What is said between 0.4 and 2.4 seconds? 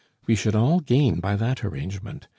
all gain by that arrangement.